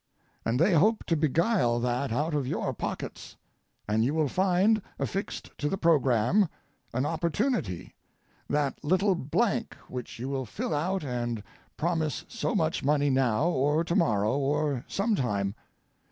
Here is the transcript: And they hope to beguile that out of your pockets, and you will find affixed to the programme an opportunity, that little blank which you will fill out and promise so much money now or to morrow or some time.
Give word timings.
And 0.43 0.59
they 0.59 0.73
hope 0.73 1.03
to 1.05 1.15
beguile 1.15 1.79
that 1.79 2.11
out 2.11 2.33
of 2.33 2.47
your 2.47 2.73
pockets, 2.73 3.35
and 3.87 4.03
you 4.03 4.15
will 4.15 4.27
find 4.27 4.81
affixed 4.97 5.55
to 5.59 5.69
the 5.69 5.77
programme 5.77 6.49
an 6.91 7.05
opportunity, 7.05 7.93
that 8.49 8.83
little 8.83 9.13
blank 9.13 9.75
which 9.87 10.17
you 10.17 10.27
will 10.27 10.47
fill 10.47 10.73
out 10.73 11.03
and 11.03 11.43
promise 11.77 12.25
so 12.27 12.55
much 12.55 12.83
money 12.83 13.11
now 13.11 13.49
or 13.49 13.83
to 13.83 13.95
morrow 13.95 14.35
or 14.39 14.83
some 14.87 15.13
time. 15.13 15.53